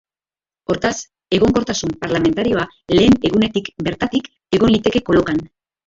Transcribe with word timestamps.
Hortaz, 0.73 0.93
egonkortasun 1.39 1.93
parlamentarioa 2.07 2.65
lehen 2.97 3.21
egunetik 3.31 3.73
bertatik 3.91 4.35
egon 4.61 4.79
liteke 4.79 5.09
kolokan. 5.13 5.49